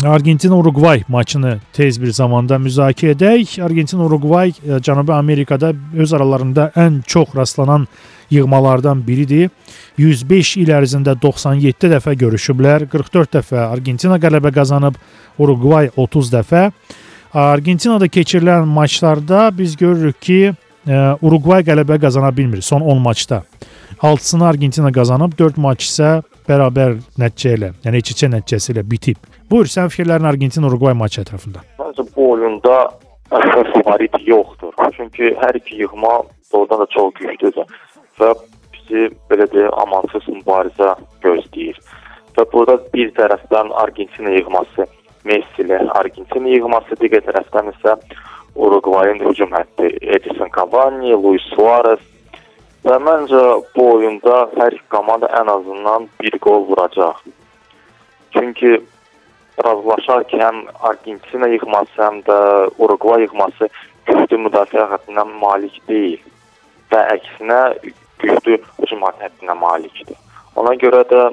[0.08, 3.58] Argentina-Uruqvay maçını tez bir zamanda müzakirə edək.
[3.65, 7.88] Argentina-Uruqvay e, Cənubi Amerikada öz aralarında ən çox rastlanan
[8.30, 9.49] yığmalardan biridir.
[9.97, 12.88] 105 il ərzində 97 dəfə görüşüblər.
[12.88, 14.95] 44 dəfə Argentina qələbə qazanıb,
[15.39, 16.69] Uruqvay 30 dəfə.
[17.34, 20.39] Argentinada keçirilən maçlarda biz görürük ki,
[20.88, 23.43] e, Uruqvay qələbə qazana bilmir son 10 maçda.
[23.99, 29.20] 6-sını Argentina qazanıb, 4 maç isə bərabər nəticə ilə, yəni iç-içə nəticəsi ilə bitib.
[29.52, 31.64] Buyur, sən fikirlərin Argentina-Uruqvay maçı ətrafında.
[31.82, 32.78] Məncə bu oyunda
[33.36, 34.74] əsas favorit yoxdur.
[34.98, 36.22] Çünki hər iki yığma
[36.54, 37.66] doğrudan da çox güclüdür
[38.20, 38.34] və
[38.74, 40.94] bizi belə deyək amansız mübarizə
[41.26, 41.80] gözləyir.
[42.38, 44.86] Və burada bir tərəfdən Argentina yığması
[45.28, 47.98] Messi ilə Argentina yığması, digər tərəfdən isə
[48.56, 52.00] Uruqvayın hücum hətti Edison Cavani, Luis Suarez
[52.86, 53.42] və məncə
[53.76, 57.24] bu oyunda hər komanda ən azından bir qol vuracaq.
[58.36, 58.78] Çünki
[59.66, 62.38] razılaşar ki, həm Argentina yığması, həm də
[62.78, 63.70] Uruqvay yığması
[64.08, 66.22] güclü müdafiə xəttindən malik deyil
[66.92, 67.62] və əksinə
[68.22, 70.18] güclü hücum hədinə malikdir.
[70.56, 71.24] Ona görə də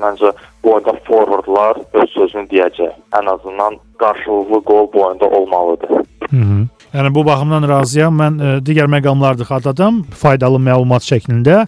[0.00, 2.92] məncə bu oyunda forvardlar öz sözünü deyəcək.
[3.18, 5.90] Ən azından qarşılıqlı qol bu oyunda olmalıdır.
[6.30, 6.66] Hı -hı.
[6.94, 8.16] Yəni bu baxımdan razıyam.
[8.18, 10.02] Mən ə, e, digər məqamları da xatırladım.
[10.22, 11.66] Faydalı məlumat şəklində.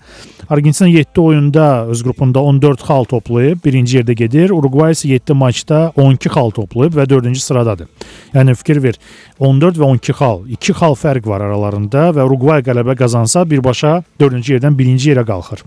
[0.50, 4.50] Argentina 7 oyunda öz qrupunda 14 xal toplayıb, birinci yerdə gedir.
[4.50, 7.88] Uruqvay isə 7 maçda 12 xal toplayıb və 4-cü sıradadır.
[8.34, 8.98] Yəni fikir ver,
[9.38, 14.58] 14 və 12 xal, 2 xal fərq var aralarında və Uruqvay qələbə qazansa birbaşa 4-cü
[14.58, 15.62] yerdən 1-ci yerə qalxır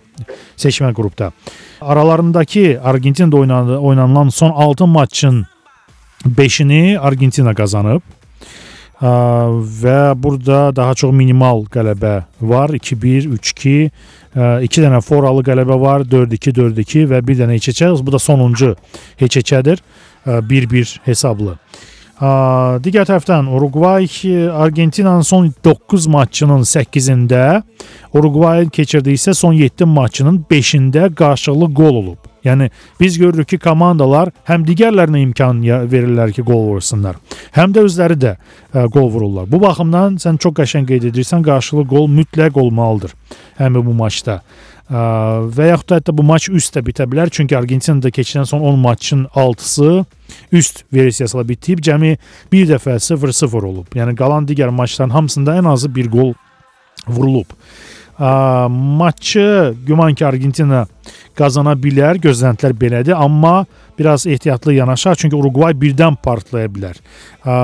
[0.57, 1.31] seçmə qrupda.
[1.81, 3.37] Aralarındakı Argentinada
[3.79, 5.45] oynanılan son 6 maçın
[6.25, 8.01] 5-ini Argentina qazanıb
[9.01, 12.69] və burada daha çox minimal qələbə var.
[12.69, 13.89] 2-1, 3-2,
[14.35, 17.91] 2 dənə foralı qələbə var, 4-2, 4-2 və bir dənə heçəçə.
[18.05, 18.75] Bu da sonuncu
[19.19, 19.83] heçəçədir.
[20.25, 21.57] 1-1 hesablı.
[22.15, 24.07] Digər tərəfdən Uruqvay
[24.47, 27.61] Argentinanın son 9 maçının 8-də,
[28.15, 32.17] Uruqvayın keçirdiyi isə son 7 maçının 5-də qarşılıqlı qol olub.
[32.45, 35.59] Yəni biz görürük ki, komandalar həm digərlərinə imkan
[35.91, 37.17] verirlər ki, qol vursunlar,
[37.57, 39.49] həm də özləri də ə, qol vururlar.
[39.51, 43.17] Bu baxımdan sən çox qəşəng qeyd edirsən, qarşılıqlı qol mütləq olmalıdır
[43.59, 44.39] həmin bu maçda.
[44.87, 45.01] Ə,
[45.57, 48.79] və yaxud da hətta bu maç üst də bitə bilər, çünki Argentinada keçirilən son 10
[48.79, 50.05] maçın 6-sı
[50.51, 52.15] üst versiyasıyla bitib, cəmi
[52.51, 53.87] bir dəfə 0-0 olub.
[53.95, 56.33] Yəni qalan digər maçların hamısında ən azı bir qol
[57.07, 57.51] vurulub.
[58.19, 60.85] Ə, maçı güman ki Argentina
[61.35, 63.65] qazana bilər, gözləntilər belədir, amma
[63.99, 66.99] biraz ehtiyatlı yanaşaq çünki Uruqvay birdən partlaya bilər.
[67.43, 67.59] Ə,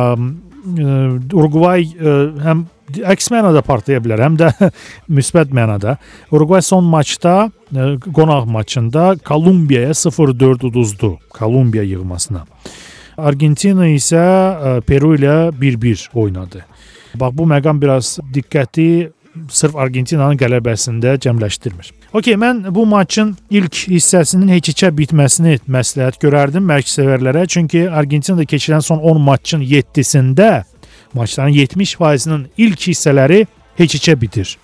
[1.33, 1.87] Uruqvay
[2.45, 2.67] həm
[3.13, 4.51] əks mənada partlaya bilər, həm də
[5.17, 5.97] müsbət mənada.
[6.31, 11.17] Uruqvay son maçda qonaq maçında Kolumbiyaya 0-4 uduzdu.
[11.29, 12.45] Kolumbiya yığmasına.
[13.17, 16.65] Argentina isə Peru ilə 1-1 oynadı.
[17.15, 19.11] Bax bu məqam biraz diqqəti
[19.51, 21.91] sırf Argentinanın qələbəsində cəmləşdirmir.
[22.13, 28.99] OK, mən bu maçın ilk hissəsinin heç-heçə bitməsini məsləhət görərdim mərkəzsevərlərə, çünki Argentinada keçirilən son
[28.99, 30.51] 10 maçın 7-sində
[31.13, 33.45] maçların 70%-nin ilk hissələri
[33.79, 34.57] heç-heçə bitir.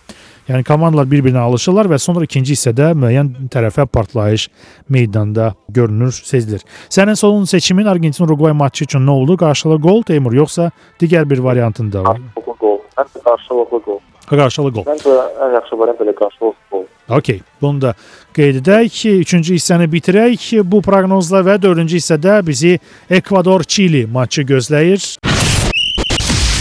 [0.48, 4.48] Yəni komandalar bir-birinə alışırlar və sonra ikinci hissədə müəyyən tərəfə partlayış
[4.90, 6.64] meydanda görünür, sezilir.
[6.90, 9.36] Sənin son seçimin Argentin-Uruqvay matçı üçün nə oldu?
[9.38, 10.70] Qarşılıqlı qol Teymur, yoxsa
[11.02, 12.22] digər bir variantında var?
[12.22, 12.80] Qarşılıqlı qol.
[12.96, 14.00] Hətta qarşılıqlı qol.
[14.30, 14.88] Qarşılıqlı qol.
[14.94, 16.86] Məncə ən yaxşı variant belə qarşılıqlı qol.
[17.20, 17.96] OK, bunu da
[18.36, 19.04] qeyd edək.
[19.28, 22.78] Üçüncü hissəni bitirək bu proqnozla və dördüncü hissədə bizi
[23.10, 25.18] Ekvador-Çili matçı gözləyir.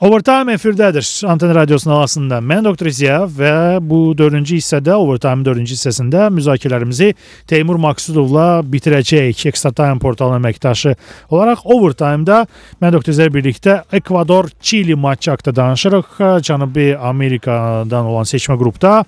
[0.00, 1.06] Overtime efirdədir.
[1.24, 2.42] Anten Radiosunun havasında.
[2.44, 7.14] Mən Doktor Ziya və bu 4-cü hissədə, Overtime 4-cü hissəsində müzakirələrimizi
[7.48, 9.46] Teymur Maksudovla bitirəcəyik.
[9.48, 10.92] Extra Time portalının əməkdaşı
[11.32, 12.42] olaraq Overtime-da
[12.84, 16.12] mən Doktor Ziya birlikdə Ekvador-Çili matçı haqqında danışırıq.
[16.44, 18.98] Cənubi Amerikadan olan seçmə qrupda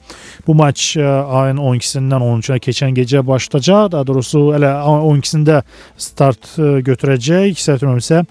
[0.46, 3.92] bu maç ayın 12-sindən 13-ə keçən gecə başlayacaq.
[3.92, 5.60] Daha doğrusu elə 12-sində
[6.00, 6.54] start
[6.88, 8.24] götürəcək, səhv etmirəmsə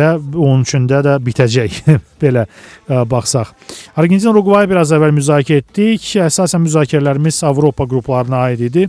[0.00, 1.80] və 13-də də bitəcək.
[2.22, 3.54] Belə ə, baxsaq.
[3.96, 6.12] Argentina Uruqvayı biraz əvvəl müzakirə etdik.
[6.26, 8.86] Əsasən müzakirələrimiz Avropa qruplarına aid idi.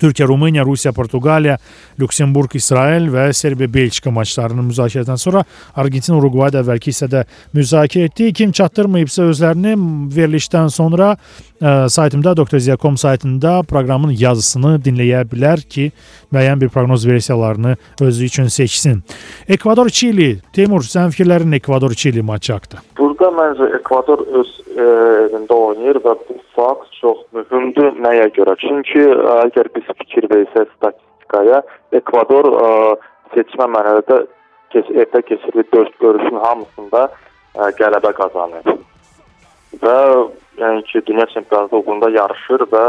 [0.00, 1.58] Türkiyə, Rumıniya, Rusiya, Portuqaliya,
[2.00, 5.44] Lüksemburq, İsrail və Serbiya, Belçika maçlarının müzakirədən sonra
[5.78, 7.24] Argentina, Uruqvay da əvvəlki hissədə
[7.54, 8.32] müzakirə etdi.
[8.34, 9.76] Kim çatdırmayıbsa özlərini
[10.16, 11.14] verilişdən sonra
[11.62, 15.90] ə, saytımda doktorziya.com saytında proqramın yazısını dinləyə bilər ki,
[16.34, 19.02] müəyyən bir proqnoz versiyalarını özü üçün seçsin.
[19.48, 20.38] Ekvador Çili.
[20.52, 22.82] Teymur, sənin fikirlərin Ekvador Çili matçı haqqında?
[22.98, 24.86] Burada məncə Ekvador öz e,
[25.26, 28.56] evində oynayır və bu fakt çox mühümdür nəyə görə?
[28.62, 31.62] Çünki ə, əgər biz fikir versək statistikaya,
[31.92, 32.72] Ekvador ə,
[33.36, 34.24] seçmə mərhələdə
[34.74, 38.74] keç evdə keçirdiyi 4 görüşün hamısında ə, qələbə qazanır.
[39.82, 39.98] Və
[40.60, 42.84] yəni ki, dünya çempionatında yarışır və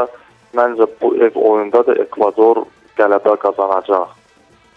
[0.56, 2.66] məncə bu ev oyunda da Ekvador
[2.98, 4.14] qələbə qazanacaq.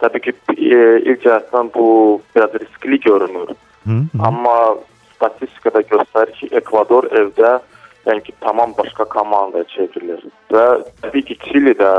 [0.03, 0.79] Təbii ki, e,
[1.11, 3.49] ilk cəhətdən bu biraz riskli görünür.
[3.85, 4.27] Hı -hı.
[4.27, 4.77] Amma
[5.15, 7.59] statistikada göstərir ki, Ekvador evdə
[8.07, 10.21] yəni ki, tamam başqa komandaya çevrilir.
[10.51, 10.67] Və
[11.03, 11.91] təbii ki, Çili də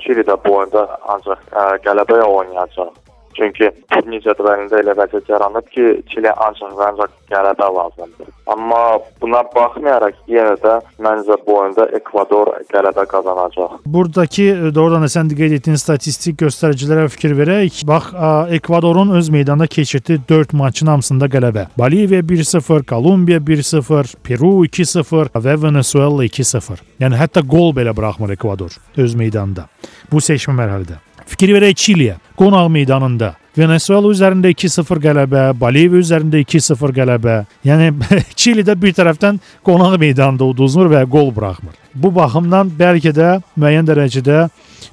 [0.00, 3.07] Çili də bu oyunda ancaq ə, qələbəyə oynayacaq.
[3.38, 8.32] Çünki turnir cədvəlində elə vəziyyət yaranıb ki, Çili ancaq və ancaq qələbə lazımdır.
[8.50, 8.80] Amma
[9.22, 10.74] buna baxmayaraq yenə də
[11.04, 13.78] məncə bu oyunda Ekvador qələbə qazanacaq.
[13.86, 17.84] Buradakı doğrudan da sən qeyd etdiyin statistik göstəricilərə fikir verək.
[17.88, 18.10] Bax,
[18.58, 21.66] Ekvadorun öz meydanda keçirdiyi 4 maçın hamısında qələbə.
[21.78, 26.80] Boliviya 1-0, Kolumbiya 1-0, Peru 2-0 və Venezuela 2-0.
[27.00, 29.68] Yəni hətta qol belə buraxmır Ekvador öz meydanda.
[30.10, 31.04] Bu seçmə mərhələdə.
[31.28, 33.34] Fikir verək Çiliyə, qonaq meydanında.
[33.58, 37.34] Venezuela üzərində 2-0 qələbə, Boliviya üzərində 2-0 qələbə.
[37.66, 37.90] Yəni
[38.40, 41.74] Çilidə bir tərəfdən qonaq meydanında uduzmur və qol buraxmır.
[41.94, 44.46] Bu baxımdan bəlkə də müəyyən dərəcədə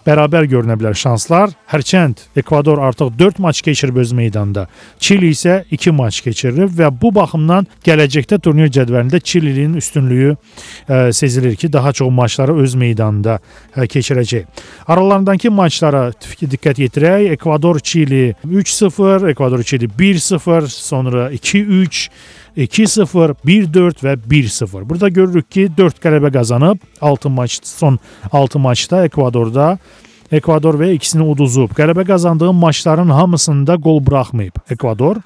[0.06, 1.54] bərabər görünə bilər şanslar.
[1.72, 4.68] Hərçənd Ekvador artıq 4 maç keçirib öz meydanda.
[5.00, 11.56] Çili isə 2 maç keçirib və bu baxımdan gələcəkdə turnir cədvəlində Çilinin üstünlüyü ə, sezilir
[11.56, 13.40] ki, daha çox maçları öz meydanında
[13.76, 14.46] ə, keçirəcək.
[14.88, 16.08] Aralarındakı maçlara
[16.42, 17.32] diqqət yetirək.
[17.36, 22.10] Ekvador Çili 3-0, Ekvador Çili 1-0, sonra 2-3
[22.58, 24.90] 2-0, 1-4 və 1-0.
[24.90, 28.00] Burada görürük ki, 4 qələbə qazanıb 6 maç son
[28.32, 29.78] 6 maçda Ekvadorda
[30.32, 31.74] Ekvador və ikisini uduzub.
[31.78, 35.20] Qələbə qazandığı maçların hamısında qol buraxmayıb Ekvador.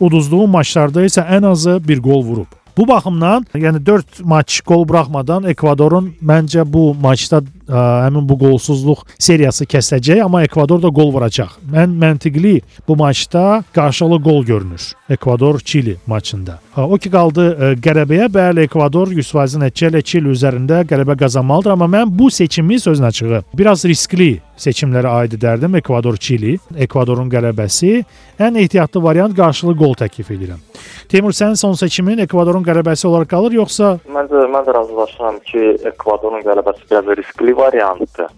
[0.00, 2.48] Uduzduğu maçlarda isə ən azı bir qol vurub.
[2.76, 9.04] Bu baxımdan, yəni 4 maç qol buraxmadan Ekvadorun məncə bu maçda ə, həmin bu qolsuzluq
[9.18, 11.56] seriyası kəsəcək, amma Ekvador da qol vuracaq.
[11.72, 14.92] Mən məntiqli bu maçda qarşılıqlı qol görünür.
[15.10, 16.58] Ekvador-Çili maçında.
[16.74, 21.74] Ha, O ki qaldı ə, qələbəyə, bəli Ekvador 100% nəticə ilə Çili üzərində qələbə qazanmalıdır,
[21.76, 26.58] amma mən bu seçimi sözün açığı biraz riskli seçimlərə aid edərdim Ekvador-Çili.
[26.84, 28.04] Ekvadorun qələbəsi
[28.40, 30.60] ən ehtiyatlı variant qarşılıqlı qol təklif edirəm.
[31.08, 36.44] Teymur sənin son seçimin Ekvadorun qələbəsi olaraq qalır yoxsa Məncə mən də razılaşıram ki, Ekvadorun
[36.46, 38.30] qələbəsi biraz riskli variantdır.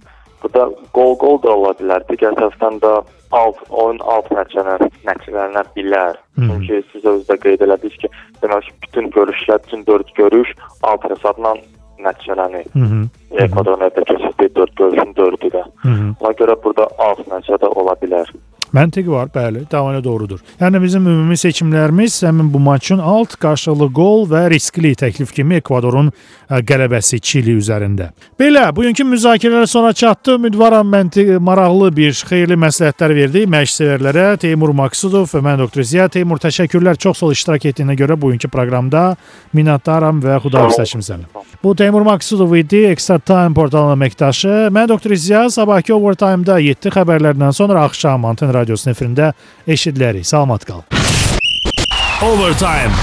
[0.43, 2.05] Burada qol-qol da ola bilər.
[2.11, 2.93] Digər tərəfdən də
[3.33, 6.19] alt oyun alt nəticələr nəticələnə bilər.
[6.39, 6.49] Hı.
[6.49, 8.11] Çünki siz özdə qeyd elədiniz ki,
[8.43, 10.55] demək bütün görüşlər, bütün 4 görüş
[10.89, 11.55] alt hesabla
[12.03, 12.67] nəticələnir.
[13.47, 15.63] Ekvadorun evdə keçirdiyi 4 görüşün 4-ü də.
[16.21, 18.33] Ona görə burada alt nəticə də ola bilər.
[18.73, 20.41] Məntiqi var, bəli, tamamilə doğrudur.
[20.61, 26.09] Yəni bizim ümumi seçimlərimiz həmin bu maçın alt qarşılıqlı qol və riskli təklif kimi Ekvadorun
[26.49, 28.11] qələbəsi Çili üzərində.
[28.41, 30.39] Belə, bugünkü müzakirələr sona çatdı.
[30.41, 36.41] Ümidvaram məntiq maraqlı bir xeyirli məsləhətlər verdi məşqçilərə Teymur Maksudov və mən doktor Ziya Teymur
[36.41, 39.05] təşəkkürlər çox sağ ol iştirak etdiyinə görə bugünkü proqramda
[39.53, 41.29] minnətdaram və xudahafizləşim sənə.
[41.63, 44.73] Bu Teymur Maksudov idi, Extra Time portalının əməkdaşı.
[44.73, 49.33] Mən doktor Ziya sabahkı Overtime-da 7 xəbərlərdən sonra axşam Anten radiosunun efirində
[49.67, 50.27] eşidilərik.
[50.29, 50.87] Salamat qal.
[52.23, 52.95] Overtime.